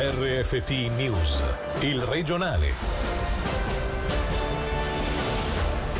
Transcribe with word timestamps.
RFT 0.00 0.70
News, 0.96 1.42
il 1.80 2.00
regionale. 2.02 2.70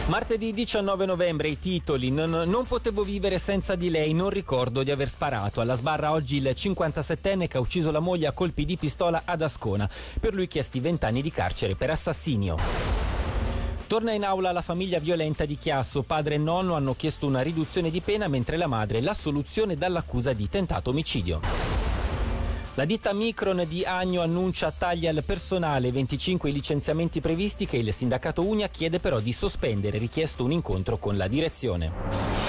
Martedì 0.07 0.53
19 0.53 1.05
novembre 1.05 1.49
i 1.49 1.59
titoli 1.59 2.13
non, 2.13 2.31
non, 2.31 2.65
potevo 2.69 3.03
vivere 3.03 3.41
senza 3.41 3.75
di 3.75 3.91
lei, 3.91 4.13
non 4.13 4.31
ricordo 4.31 4.85
di 4.85 4.93
aver 4.93 5.09
sparato. 5.09 5.61
Alla 5.61 5.75
sbarra 5.75 6.13
oggi 6.13 6.37
il 6.37 6.53
57enne 6.55 7.49
che 7.49 7.57
ha 7.57 7.61
ucciso 7.61 7.91
la 7.91 7.99
moglie 7.99 8.29
a 8.29 8.33
colpi 8.33 8.65
di 8.65 8.77
pistola 8.77 9.23
ad 9.25 9.43
Ascona. 9.43 9.91
Per 10.21 10.33
lui 10.33 10.47
chiesti 10.47 10.79
20 10.79 11.05
anni 11.05 11.21
di 11.21 11.33
carcere 11.33 11.75
per 11.75 11.91
assassinio. 11.91 12.57
Torna 13.89 14.13
in 14.13 14.23
aula 14.23 14.53
la 14.53 14.63
famiglia 14.63 15.01
violenta 15.01 15.45
di 15.45 15.59
Chiasso. 15.59 16.05
Padre 16.05 16.37
e 16.37 16.39
nonno 16.39 16.77
hanno 16.77 16.95
chiesto 16.95 17.27
una 17.27 17.41
riduzione 17.41 17.91
di 17.91 18.01
pena 18.01 18.29
mentre 18.29 18.59
la 18.59 18.69
madre 18.69 19.01
l'assoluzione 19.01 19.77
dall'accusa 19.77 20.33
di 20.35 20.49
tentato 20.49 20.91
omicidio. 20.91 21.78
La 22.79 22.85
ditta 22.85 23.13
Micron 23.13 23.65
di 23.67 23.85
Agno 23.85 24.23
annuncia 24.23 24.71
tagli 24.71 25.09
al 25.09 25.25
personale, 25.27 25.91
25 25.91 26.49
licenziamenti 26.53 27.21
previsti 27.21 27.67
che 27.67 27.77
il 27.77 27.93
sindacato 27.93 28.47
Unia 28.47 28.69
chiede 28.69 29.01
però 29.01 29.19
di 29.19 29.33
sospendere, 29.33 29.99
richiesto 29.99 30.45
un 30.45 30.53
incontro 30.53 30.97
con 30.97 31.17
la 31.17 31.27
direzione. 31.27 32.48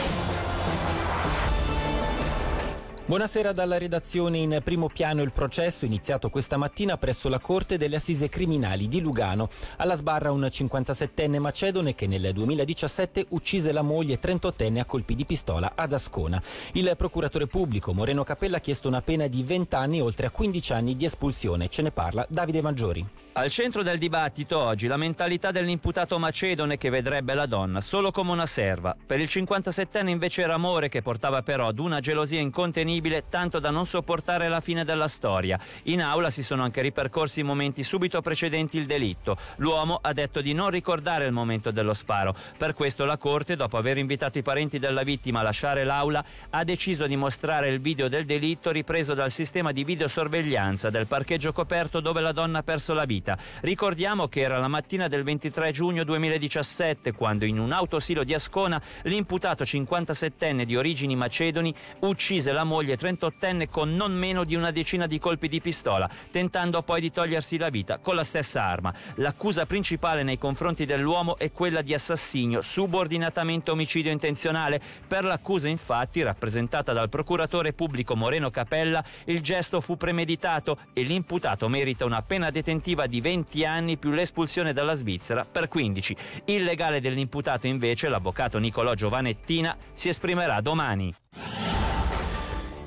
Buonasera 3.10 3.54
dalla 3.54 3.80
redazione 3.80 4.38
in 4.38 4.62
primo 4.64 4.88
piano 4.88 5.24
il 5.24 5.32
processo 5.32 5.84
iniziato 5.84 6.30
questa 6.30 6.58
mattina 6.58 6.96
presso 6.96 7.28
la 7.28 7.40
Corte 7.40 7.80
delle 7.80 7.96
Assise 7.96 8.30
Criminali 8.30 8.88
di 8.88 9.02
Lugano. 9.02 9.50
Alla 9.78 9.96
sbarra 9.96 10.32
un 10.32 10.42
57enne 10.42 11.40
macedone 11.40 11.96
che 11.96 12.06
nel 12.06 12.32
2017 12.32 13.26
uccise 13.30 13.72
la 13.72 13.82
moglie 13.82 14.20
38enne 14.20 14.78
a 14.78 14.86
colpi 14.86 15.16
di 15.16 15.26
pistola 15.26 15.72
ad 15.74 15.92
Ascona. 15.92 16.40
Il 16.74 16.94
procuratore 16.96 17.48
pubblico 17.48 17.94
Moreno 17.94 18.24
Capella 18.24 18.58
ha 18.58 18.62
chiesto 18.62 18.88
una 18.88 19.02
pena 19.02 19.26
di 19.26 19.42
20 19.42 19.74
anni 19.74 20.02
oltre 20.02 20.28
a 20.28 20.30
15 20.30 20.74
anni 20.74 20.96
di 20.96 21.06
espulsione. 21.06 21.68
Ce 21.68 21.82
ne 21.82 21.90
parla 21.90 22.24
Davide 22.30 22.62
Maggiori. 22.62 23.04
Al 23.40 23.50
centro 23.50 23.84
del 23.84 23.98
dibattito 23.98 24.60
oggi 24.62 24.86
la 24.88 24.98
mentalità 24.98 25.52
dell'imputato 25.52 26.20
macedone 26.20 26.78
che 26.78 26.90
vedrebbe 26.90 27.34
la 27.34 27.46
donna 27.46 27.80
solo 27.80 28.12
come 28.12 28.32
una 28.32 28.46
serva. 28.46 28.94
Per 29.06 29.18
il 29.18 29.30
57enne 29.32 30.10
invece 30.10 30.42
era 30.42 30.56
amore 30.56 30.90
che 30.90 31.02
portava 31.02 31.42
però 31.42 31.68
ad 31.68 31.80
una 31.80 32.02
gelosia 32.02 32.42
incontenibile 32.42 33.30
tanto 33.30 33.60
da 33.60 33.70
non 33.70 33.86
sopportare 33.86 34.50
la 34.50 34.60
fine 34.60 34.84
della 34.84 35.08
storia. 35.08 35.58
In 35.84 36.02
aula 36.02 36.30
si 36.30 36.44
sono 36.44 36.64
anche 36.64 36.82
ripercorsi 36.82 37.40
i 37.40 37.44
momenti 37.44 37.82
subito 37.82 38.20
precedenti 38.20 38.78
il 38.78 38.86
delitto. 38.86 39.38
L'uomo 39.56 40.00
ha 40.02 40.12
detto 40.12 40.42
di 40.42 40.52
non 40.52 40.70
ricordare 40.70 41.26
il 41.26 41.32
momento 41.32 41.72
dello 41.72 41.94
sparo. 41.94 42.36
Per 42.58 42.74
questo 42.74 43.06
la 43.06 43.18
Corte, 43.18 43.56
dopo 43.56 43.78
aver 43.78 43.98
invitato 44.00 44.38
i 44.38 44.44
parenti 44.44 44.80
della 44.80 45.04
vittima 45.04 45.40
a 45.40 45.44
lasciare 45.44 45.86
l'aula, 45.86 46.22
ha 46.50 46.66
deciso 46.66 47.08
di 47.08 47.16
mostrare 47.16 47.70
il 47.70 47.80
video 47.80 48.10
del 48.10 48.26
delitto 48.26 48.70
ripreso 48.70 49.14
dal 49.14 49.32
sistema 49.32 49.72
di 49.72 49.86
videosorveglianza 49.86 50.90
del 50.90 51.08
parcheggio 51.08 51.54
coperto 51.54 52.02
dove 52.02 52.20
la 52.20 52.34
donna 52.34 52.58
ha 52.60 52.64
perso 52.64 52.94
la 52.94 53.06
vita 53.06 53.28
vita. 53.30 53.38
Ricordiamo 53.62 54.28
che 54.28 54.42
era 54.42 54.58
la 54.58 54.68
mattina 54.68 55.08
del 55.08 55.24
23 55.24 55.72
giugno 55.72 56.04
2017 56.04 57.12
quando 57.12 57.46
in 57.46 57.60
un 57.60 57.72
autosilo 57.72 58.24
di 58.24 58.34
Ascona 58.34 58.82
l'imputato 59.04 59.64
57enne 59.64 60.64
di 60.64 60.76
origini 60.76 61.16
macedoni 61.16 61.74
uccise 62.00 62.52
la 62.52 62.64
moglie 62.64 62.98
38enne 62.98 63.70
con 63.70 63.94
non 63.96 64.14
meno 64.14 64.44
di 64.44 64.56
una 64.56 64.72
decina 64.72 65.06
di 65.06 65.20
colpi 65.20 65.48
di 65.48 65.62
pistola, 65.62 66.10
tentando 66.32 66.82
poi 66.82 67.02
di 67.02 67.12
togliersi 67.12 67.58
la 67.58 67.70
vita 67.70 68.00
con 68.00 68.16
la 68.16 68.24
stessa 68.24 68.64
arma. 68.64 68.94
L'accusa 69.16 69.66
principale 69.66 70.24
nei 70.24 70.38
confronti 70.38 70.86
dell'uomo 70.86 71.38
è 71.38 71.52
quella 71.52 71.82
di 71.82 71.94
assassinio, 71.94 72.62
subordinatamente 72.62 73.72
omicidio 73.72 74.12
intenzionale. 74.12 74.82
Per 75.08 75.24
l'accusa 75.24 75.68
infatti, 75.68 76.22
rappresentata 76.22 76.94
dal 76.94 77.10
procuratore 77.10 77.74
pubblico 77.74 78.16
Moreno 78.16 78.50
Capella, 78.50 79.04
il 79.26 79.42
gesto 79.42 79.82
fu 79.82 79.98
premeditato 79.98 80.78
e 80.94 81.04
l'imputato 81.04 81.68
merita 81.68 82.06
una 82.06 82.22
pena 82.22 82.50
detentiva 82.50 83.06
di 83.10 83.20
20 83.20 83.66
anni 83.66 83.98
più 83.98 84.12
l'espulsione 84.12 84.72
dalla 84.72 84.94
Svizzera 84.94 85.44
per 85.44 85.68
15. 85.68 86.16
Il 86.46 86.64
legale 86.64 87.02
dell'imputato 87.02 87.68
invece, 87.68 88.08
l'avvocato 88.08 88.58
Nicolò 88.60 88.94
Giovanettina, 88.94 89.76
si 89.92 90.08
esprimerà 90.08 90.62
domani. 90.62 91.14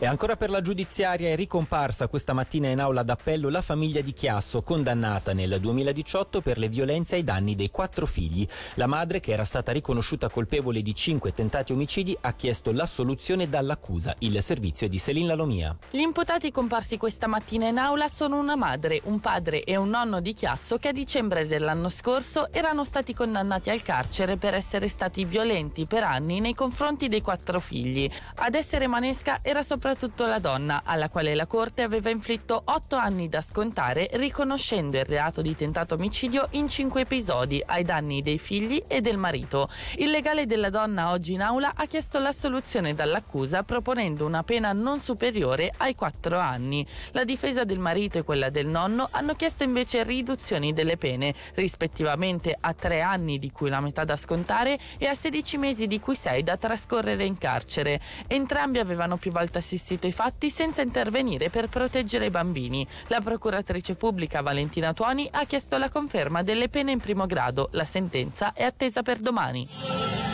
E 0.03 0.07
ancora 0.07 0.35
per 0.35 0.51
la 0.51 0.61
giudiziaria 0.61 1.29
è 1.29 1.37
ricomparsa 1.37 2.09
questa 2.09 2.33
mattina 2.33 2.67
in 2.67 2.81
aula 2.81 3.05
d'appello 3.05 3.49
la 3.49 3.63
famiglia 3.63 4.01
di 4.01 4.13
Chiasso, 4.13 4.61
condannata 4.63 5.33
nel 5.33 5.61
2018 5.61 6.41
per 6.41 6.59
le 6.59 6.69
violenze 6.69 7.15
ai 7.15 7.23
danni 7.23 7.55
dei 7.55 7.71
quattro 7.71 8.05
figli. 8.05 8.45
La 8.75 8.89
madre, 8.89 9.21
che 9.21 9.31
era 9.31 9.45
stata 9.45 9.71
riconosciuta 9.71 10.29
colpevole 10.29 10.83
di 10.83 10.93
cinque 10.93 11.33
tentati 11.33 11.71
omicidi, 11.71 12.19
ha 12.21 12.33
chiesto 12.33 12.73
l'assoluzione 12.73 13.49
dall'accusa. 13.49 14.13
Il 14.19 14.43
servizio 14.43 14.89
è 14.89 14.91
di 14.91 14.99
Selin 14.99 15.29
Lalomia. 15.29 15.77
Gli 15.89 16.01
imputati 16.01 16.51
comparsi 16.51 16.97
questa 16.97 17.29
mattina 17.29 17.69
in 17.69 17.79
aula 17.79 18.09
sono 18.09 18.41
una 18.41 18.57
madre, 18.57 19.03
un 19.05 19.21
padre 19.21 19.63
e 19.63 19.77
un 19.77 19.91
nonno 19.91 20.19
di 20.19 20.33
Chiasso 20.33 20.79
che 20.79 20.89
a 20.89 20.93
dicembre 20.93 21.47
dell'anno 21.47 21.89
scorso 21.89 22.53
erano 22.53 22.83
stati 22.83 23.15
condannati 23.15 23.71
al 23.71 23.83
carcere 23.83 24.37
per 24.37 24.55
essere 24.55 24.89
stati 24.89 25.25
violenti 25.25 25.87
per 25.87 26.03
anni 26.03 26.41
nei 26.41 26.55
confronti 26.55 27.07
dei 27.07 27.21
quattro 27.21 27.61
figli. 27.61 28.11
Ad 28.39 28.57
essere 28.57 28.89
manesca 28.89 29.39
era 29.43 29.63
soprattutto 29.63 29.91
soprattutto 29.93 30.25
la 30.25 30.39
donna, 30.39 30.83
alla 30.85 31.11
quale 31.11 31.35
la 31.35 31.47
Corte 31.47 31.83
aveva 31.83 32.09
inflitto 32.09 32.63
otto 32.65 32.97
anni 32.97 33.29
da 33.29 33.43
scontare, 33.43 34.09
riconoscendo 34.13 34.97
il 34.97 35.05
reato 35.05 35.43
di 35.43 35.55
tentato 35.55 35.95
omicidio 35.97 36.49
in 36.53 36.67
cinque 36.67 37.03
episodi 37.03 37.63
ai 37.65 37.83
danni 37.85 38.23
dei 38.23 38.39
figli 38.39 38.83
e 38.87 39.03
del 39.03 39.19
marito. 39.19 39.69
Il 39.97 40.11
legale 40.11 40.47
della 40.47 40.71
donna 40.71 41.11
oggi 41.11 41.35
in 41.35 41.43
aula 41.43 41.73
ha 41.75 41.85
chiesto 41.85 42.19
l'assoluzione 42.19 42.95
dall'accusa 42.95 43.65
proponendo 43.65 44.25
una 44.25 44.43
pena 44.43 44.73
non 44.73 44.99
superiore 44.99 45.71
ai 45.77 45.95
quattro 45.95 46.39
anni. 46.39 46.87
La 47.11 47.25
difesa 47.25 47.65
del 47.65 47.79
marito 47.79 48.17
e 48.17 48.23
quella 48.23 48.49
del 48.49 48.67
nonno 48.67 49.09
hanno 49.11 49.35
chiesto 49.35 49.63
invece 49.63 50.05
riduzioni 50.05 50.73
delle 50.73 50.97
pene, 50.97 51.35
rispettivamente 51.55 52.57
a 52.59 52.73
tre 52.73 53.03
anni 53.03 53.39
di 53.39 53.51
cui 53.53 53.69
la 53.69 53.81
metà 53.81 54.05
da 54.05 54.17
scontare 54.17 54.79
e 54.97 55.07
a 55.07 55.15
16 55.15 55.59
mesi 55.59 55.87
di 55.87 56.01
cui 56.01 56.17
sei 56.17 56.43
da 56.43 56.57
trascorrere 56.57 57.27
in 57.27 57.37
carcere. 57.37 58.01
Entrambi 58.27 58.79
avevano 58.79 59.19
più 59.19 59.31
volte 59.31 59.59
assistito 59.59 59.72
assistito 59.73 60.07
i 60.07 60.13
fatti 60.13 60.51
senza 60.51 60.83
intervenire 60.83 61.49
per 61.49 61.69
proteggere 61.69 62.27
i 62.27 62.31
bambini. 62.31 62.87
La 63.07 63.21
procuratrice 63.21 63.95
pubblica 63.95 64.43
Valentina 64.43 64.93
Tuoni 64.93 65.29
ha 65.31 65.45
chiesto 65.47 65.79
la 65.79 65.89
conferma 65.89 66.43
delle 66.43 66.69
pene 66.69 66.93
in 66.93 67.01
primo 67.01 67.27
grado. 67.27 67.69
La 67.73 67.85
sentenza 67.85 68.53
è 68.53 68.65
attesa 68.65 69.03
per 69.03 69.19
domani. 69.19 70.32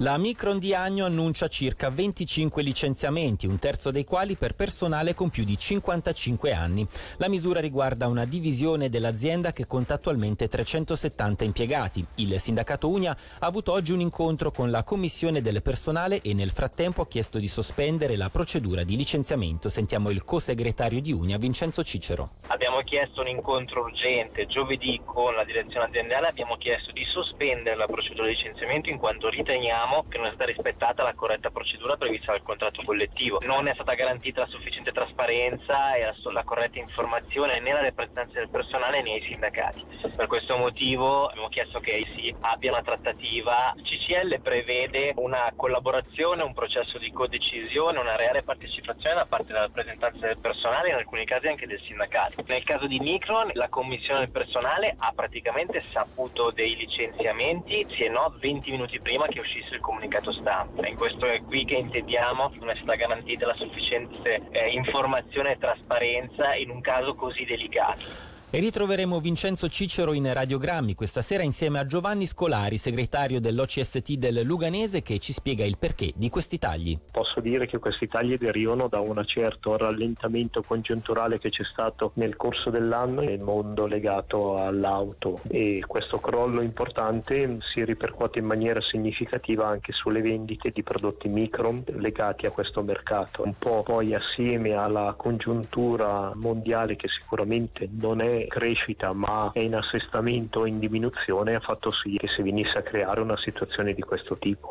La 0.00 0.18
Micron 0.18 0.58
di 0.58 0.74
Agno 0.74 1.06
annuncia 1.06 1.48
circa 1.48 1.88
25 1.88 2.62
licenziamenti, 2.62 3.46
un 3.46 3.58
terzo 3.58 3.90
dei 3.90 4.04
quali 4.04 4.34
per 4.34 4.54
personale 4.54 5.14
con 5.14 5.30
più 5.30 5.42
di 5.42 5.56
55 5.56 6.52
anni. 6.52 6.86
La 7.16 7.30
misura 7.30 7.60
riguarda 7.60 8.06
una 8.06 8.26
divisione 8.26 8.90
dell'azienda 8.90 9.54
che 9.54 9.66
conta 9.66 9.94
attualmente 9.94 10.48
370 10.48 11.44
impiegati. 11.44 12.06
Il 12.16 12.38
sindacato 12.38 12.90
Unia 12.90 13.16
ha 13.38 13.46
avuto 13.46 13.72
oggi 13.72 13.92
un 13.92 14.00
incontro 14.00 14.50
con 14.50 14.70
la 14.70 14.84
commissione 14.84 15.40
del 15.40 15.62
personale 15.62 16.20
e 16.20 16.34
nel 16.34 16.50
frattempo 16.50 17.00
ha 17.00 17.08
chiesto 17.08 17.38
di 17.38 17.48
sospendere 17.48 18.16
la 18.16 18.28
procedura 18.28 18.84
di 18.84 18.98
licenziamento. 18.98 19.70
Sentiamo 19.70 20.10
il 20.10 20.24
co-segretario 20.24 21.00
di 21.00 21.12
Unia, 21.12 21.38
Vincenzo 21.38 21.82
Cicero. 21.82 22.32
Abbiamo 22.48 22.82
chiesto 22.82 23.22
un 23.22 23.28
incontro 23.28 23.80
urgente 23.84 24.44
giovedì 24.44 25.00
con 25.06 25.34
la 25.34 25.44
direzione 25.44 25.86
aziendale, 25.86 26.26
abbiamo 26.26 26.58
chiesto 26.58 26.92
di 26.92 27.06
sospendere 27.06 27.76
la 27.76 27.86
procedura 27.86 28.26
di 28.26 28.34
licenziamento 28.34 28.90
in 28.90 28.98
quanto 28.98 29.30
riteniamo 29.30 29.84
riteniamo 29.86 30.04
che 30.08 30.18
non 30.18 30.26
è 30.26 30.32
stata 30.34 30.50
rispettata 30.50 31.02
la 31.02 31.14
corretta 31.14 31.50
procedura 31.50 31.96
prevista 31.96 32.32
dal 32.32 32.42
contratto 32.42 32.82
collettivo. 32.84 33.38
Non 33.42 33.68
è 33.68 33.74
stata 33.74 33.94
garantita 33.94 34.40
la 34.40 34.46
sufficiente 34.46 34.92
trasparenza 34.92 35.94
e 35.94 36.04
la, 36.04 36.14
la 36.32 36.44
corretta 36.44 36.78
informazione 36.78 37.60
né 37.60 37.70
alle 37.70 37.82
rappresentanze 37.82 38.38
del 38.38 38.50
personale 38.50 39.02
né 39.02 39.12
ai 39.14 39.22
sindacati. 39.22 39.84
Per 40.14 40.26
questo 40.26 40.56
motivo 40.56 41.26
abbiamo 41.26 41.48
chiesto 41.48 41.80
che 41.80 42.04
si 42.14 42.34
abbia 42.40 42.72
una 42.72 42.82
trattativa. 42.82 43.72
Il 43.76 43.86
CCL 44.06 44.40
prevede 44.40 45.12
una 45.16 45.52
collaborazione, 45.56 46.44
un 46.44 46.54
processo 46.54 46.96
di 46.98 47.10
codecisione, 47.10 47.98
una 47.98 48.14
reale 48.14 48.44
partecipazione 48.44 49.16
da 49.16 49.26
parte 49.26 49.48
della 49.48 49.62
rappresentanza 49.62 50.26
del 50.26 50.38
personale 50.38 50.90
in 50.90 50.94
alcuni 50.94 51.24
casi 51.24 51.48
anche 51.48 51.66
del 51.66 51.80
sindacato. 51.80 52.44
Nel 52.46 52.62
caso 52.62 52.86
di 52.86 53.00
Micron 53.00 53.50
la 53.54 53.68
commissione 53.68 54.20
del 54.20 54.30
personale 54.30 54.94
ha 54.96 55.12
praticamente 55.14 55.82
saputo 55.90 56.52
dei 56.52 56.76
licenziamenti, 56.76 57.84
se 57.96 58.08
no 58.08 58.32
20 58.38 58.70
minuti 58.70 59.00
prima 59.00 59.26
che 59.26 59.40
uscisse 59.40 59.74
il 59.74 59.80
comunicato 59.80 60.32
stampa. 60.32 60.86
In 60.86 60.96
questo 60.96 61.26
è 61.26 61.42
qui 61.42 61.64
che 61.64 61.74
intendiamo 61.74 62.52
non 62.60 62.70
è 62.70 62.76
stata 62.76 62.94
garantita 62.94 63.46
la 63.46 63.54
sufficiente 63.54 64.40
eh, 64.52 64.68
informazione 64.70 65.52
e 65.52 65.58
trasparenza 65.58 66.54
in 66.54 66.70
un 66.70 66.80
caso 66.80 67.14
così 67.14 67.44
delicato. 67.44 68.35
E 68.56 68.60
ritroveremo 68.60 69.20
Vincenzo 69.20 69.68
Cicero 69.68 70.14
in 70.14 70.32
radiogrammi 70.32 70.94
questa 70.94 71.20
sera 71.20 71.42
insieme 71.42 71.78
a 71.78 71.84
Giovanni 71.84 72.24
Scolari, 72.24 72.78
segretario 72.78 73.38
dell'OCST 73.38 74.14
del 74.14 74.40
Luganese, 74.44 75.02
che 75.02 75.18
ci 75.18 75.34
spiega 75.34 75.62
il 75.62 75.76
perché 75.76 76.14
di 76.16 76.30
questi 76.30 76.56
tagli. 76.56 76.98
Posso 77.12 77.40
dire 77.40 77.66
che 77.66 77.76
questi 77.76 78.08
tagli 78.08 78.38
derivano 78.38 78.88
da 78.88 78.98
un 79.00 79.22
certo 79.26 79.76
rallentamento 79.76 80.62
congiunturale 80.66 81.38
che 81.38 81.50
c'è 81.50 81.64
stato 81.70 82.12
nel 82.14 82.36
corso 82.36 82.70
dell'anno 82.70 83.20
nel 83.20 83.40
mondo 83.40 83.84
legato 83.84 84.56
all'auto 84.56 85.38
e 85.48 85.84
questo 85.86 86.16
crollo 86.16 86.62
importante 86.62 87.58
si 87.74 87.84
ripercuote 87.84 88.38
in 88.38 88.46
maniera 88.46 88.80
significativa 88.80 89.66
anche 89.66 89.92
sulle 89.92 90.22
vendite 90.22 90.70
di 90.70 90.82
prodotti 90.82 91.28
micro 91.28 91.82
legati 91.88 92.46
a 92.46 92.50
questo 92.50 92.82
mercato. 92.82 93.42
Un 93.42 93.54
po' 93.58 93.82
poi 93.82 94.14
assieme 94.14 94.72
alla 94.72 95.12
congiuntura 95.14 96.32
mondiale 96.34 96.96
che 96.96 97.08
sicuramente 97.08 97.86
non 98.00 98.22
è 98.22 98.45
crescita 98.46 99.12
ma 99.12 99.50
è 99.52 99.60
in 99.60 99.74
assestamento 99.74 100.60
o 100.60 100.66
in 100.66 100.78
diminuzione 100.78 101.54
ha 101.54 101.60
fatto 101.60 101.90
sì 101.90 102.16
che 102.16 102.28
si 102.28 102.42
venisse 102.42 102.78
a 102.78 102.82
creare 102.82 103.20
una 103.20 103.36
situazione 103.36 103.94
di 103.94 104.02
questo 104.02 104.36
tipo. 104.38 104.70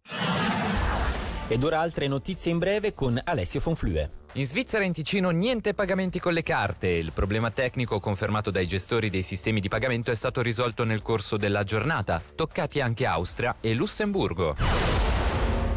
Ed 1.48 1.64
ora 1.64 1.80
altre 1.80 2.08
notizie 2.08 2.52
in 2.52 2.58
breve 2.58 2.96
con 2.96 3.20
Alessio 3.24 3.60
Fonflue. 3.60 4.24
In 4.34 4.48
Svizzera 4.48 4.84
e 4.84 4.88
in 4.88 4.94
Ticino 4.94 5.30
niente 5.30 5.76
pagamenti 5.76 6.20
con 6.20 6.34
le 6.34 6.42
carte. 6.42 6.88
Il 6.88 7.12
problema 7.14 7.52
tecnico 7.52 8.00
confermato 8.00 8.50
dai 8.50 8.66
gestori 8.66 9.12
dei 9.12 9.22
sistemi 9.22 9.60
di 9.60 9.70
pagamento 9.70 10.12
è 10.12 10.16
stato 10.16 10.42
risolto 10.42 10.84
nel 10.84 11.04
corso 11.04 11.38
della 11.38 11.64
giornata, 11.64 12.22
toccati 12.36 12.82
anche 12.82 13.06
Austria 13.06 13.56
e 13.62 13.74
Lussemburgo. 13.76 15.05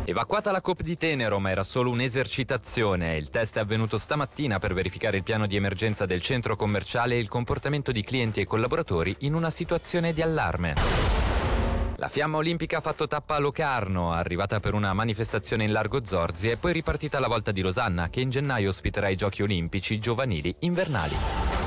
Evacuata 0.09 0.51
la 0.51 0.63
COP 0.63 0.81
di 0.81 0.97
Tenero, 0.97 1.39
ma 1.39 1.51
era 1.51 1.63
solo 1.63 1.91
un'esercitazione. 1.91 3.17
Il 3.17 3.29
test 3.29 3.59
è 3.59 3.61
avvenuto 3.61 3.99
stamattina 3.99 4.59
per 4.59 4.73
verificare 4.73 5.19
il 5.19 5.23
piano 5.23 5.47
di 5.47 5.55
emergenza 5.55 6.07
del 6.07 6.23
centro 6.23 6.57
commerciale 6.57 7.15
e 7.15 7.19
il 7.19 7.29
comportamento 7.29 7.93
di 7.93 8.01
clienti 8.01 8.41
e 8.41 8.47
collaboratori 8.47 9.15
in 9.19 9.35
una 9.35 9.51
situazione 9.51 10.15
di 10.15 10.23
allarme. 10.23 10.77
La 11.97 12.09
fiamma 12.09 12.39
olimpica 12.39 12.79
ha 12.79 12.81
fatto 12.81 13.07
tappa 13.07 13.35
a 13.35 13.39
Locarno, 13.39 14.11
arrivata 14.11 14.61
per 14.61 14.73
una 14.73 14.95
manifestazione 14.95 15.65
in 15.65 15.73
largo 15.73 16.03
Zorzi 16.03 16.49
e 16.49 16.57
poi 16.57 16.73
ripartita 16.73 17.19
alla 17.19 17.29
volta 17.29 17.53
di 17.53 17.61
Losanna, 17.61 18.09
che 18.09 18.23
in 18.23 18.31
gennaio 18.31 18.71
ospiterà 18.71 19.11
i 19.11 19.17
giochi 19.17 19.43
olimpici 19.43 19.99
giovanili 19.99 20.57
invernali. 20.61 21.58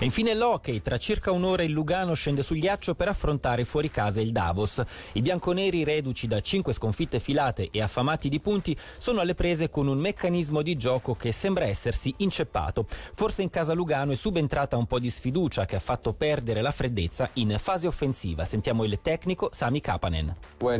E 0.00 0.04
infine 0.04 0.32
l'hockey, 0.32 0.80
tra 0.80 0.96
circa 0.96 1.32
un'ora 1.32 1.64
il 1.64 1.72
Lugano 1.72 2.14
scende 2.14 2.44
sul 2.44 2.60
ghiaccio 2.60 2.94
per 2.94 3.08
affrontare 3.08 3.64
fuori 3.64 3.90
casa 3.90 4.20
il 4.20 4.30
Davos. 4.30 4.80
I 5.14 5.22
bianconeri 5.22 5.82
reduci 5.82 6.28
da 6.28 6.40
cinque 6.40 6.72
sconfitte 6.72 7.18
filate 7.18 7.68
e 7.72 7.82
affamati 7.82 8.28
di 8.28 8.38
punti 8.38 8.76
sono 8.98 9.18
alle 9.18 9.34
prese 9.34 9.68
con 9.70 9.88
un 9.88 9.98
meccanismo 9.98 10.62
di 10.62 10.76
gioco 10.76 11.16
che 11.16 11.32
sembra 11.32 11.64
essersi 11.64 12.14
inceppato. 12.18 12.86
Forse 12.88 13.42
in 13.42 13.50
casa 13.50 13.72
Lugano 13.72 14.12
è 14.12 14.14
subentrata 14.14 14.76
un 14.76 14.86
po' 14.86 15.00
di 15.00 15.10
sfiducia 15.10 15.64
che 15.64 15.74
ha 15.74 15.80
fatto 15.80 16.12
perdere 16.12 16.62
la 16.62 16.70
freddezza 16.70 17.28
in 17.32 17.56
fase 17.58 17.88
offensiva. 17.88 18.44
Sentiamo 18.44 18.84
il 18.84 19.00
tecnico 19.02 19.50
Sami 19.52 19.80
Kapanen. 19.80 20.32
Uh, 20.60 20.66
uh, 20.66 20.78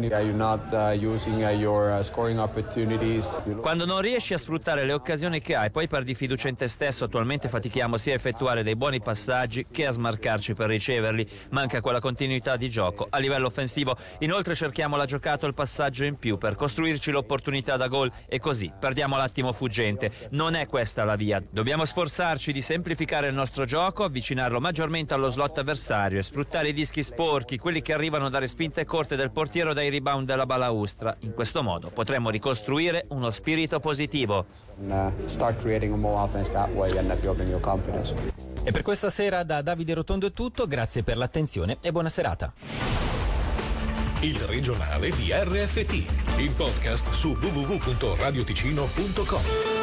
Quando 3.60 3.84
non 3.84 4.00
riesci 4.00 4.32
a 4.32 4.38
sfruttare 4.38 4.84
le 4.84 4.92
occasioni 4.92 5.40
che 5.40 5.56
hai, 5.56 5.72
poi 5.72 5.88
perdi 5.88 6.14
fiducia 6.14 6.46
in 6.46 6.54
te 6.54 6.68
stesso. 6.68 7.02
Attualmente 7.02 7.48
fatichiamo 7.48 7.96
sia 7.96 8.12
a 8.12 8.16
effettuare 8.16 8.62
dei 8.62 8.76
buoni 8.76 9.06
passaggi 9.08 9.64
che 9.70 9.86
a 9.86 9.90
smarcarci 9.90 10.52
per 10.52 10.68
riceverli. 10.68 11.26
Manca 11.50 11.80
quella 11.80 11.98
continuità 11.98 12.56
di 12.56 12.68
gioco 12.68 13.06
a 13.08 13.16
livello 13.16 13.46
offensivo. 13.46 13.96
Inoltre 14.18 14.54
cerchiamo 14.54 14.96
la 14.96 15.06
giocata 15.06 15.46
o 15.46 15.48
il 15.48 15.54
passaggio 15.54 16.04
in 16.04 16.16
più 16.18 16.36
per 16.36 16.56
costruirci 16.56 17.10
l'opportunità 17.10 17.78
da 17.78 17.88
gol 17.88 18.12
e 18.26 18.38
così 18.38 18.70
perdiamo 18.78 19.16
l'attimo 19.16 19.52
fuggente. 19.52 20.10
Non 20.32 20.54
è 20.54 20.66
questa 20.66 21.04
la 21.04 21.16
via. 21.16 21.42
Dobbiamo 21.48 21.86
sforzarci 21.86 22.52
di 22.52 22.60
semplificare 22.60 23.28
il 23.28 23.34
nostro 23.34 23.64
gioco, 23.64 24.04
avvicinarlo 24.04 24.60
maggiormente 24.60 25.14
allo 25.14 25.28
slot 25.28 25.56
avversario 25.56 26.18
e 26.18 26.22
sfruttare 26.22 26.68
i 26.68 26.74
dischi 26.74 27.02
sporchi, 27.02 27.56
quelli 27.56 27.80
che 27.80 27.94
arrivano 27.94 28.28
dalle 28.28 28.46
spinte 28.46 28.84
corte 28.84 29.16
del 29.16 29.30
portiere 29.30 29.70
o 29.70 29.72
dai 29.72 29.88
rebound 29.88 30.26
della 30.26 30.44
balaustra. 30.44 31.16
In 31.20 31.32
questo 31.32 31.62
modo 31.62 31.88
potremo 31.88 32.28
ricostruire 32.28 33.06
uno 33.08 33.30
spirito 33.30 33.80
positivo. 33.80 34.44
Uh, 34.86 35.10
start 35.24 35.58
creating 35.60 35.96
more 35.96 36.22
offense 36.22 36.52
that 36.52 36.68
way 36.74 36.94
and 36.98 37.10
building 37.22 37.48
your 37.48 37.60
confidence. 37.60 38.37
E 38.68 38.70
per 38.70 38.82
questa 38.82 39.08
sera 39.08 39.44
da 39.44 39.62
Davide 39.62 39.94
Rotondo 39.94 40.26
è 40.26 40.32
tutto, 40.34 40.66
grazie 40.66 41.02
per 41.02 41.16
l'attenzione 41.16 41.78
e 41.80 41.90
buona 41.90 42.10
serata. 42.10 42.52
Il 44.20 44.38
regionale 44.40 45.10
di 45.12 45.32
RFT, 45.32 46.04
il 46.36 46.52
podcast 46.54 47.08
su 47.08 47.30
www.radioticino.com. 47.30 49.77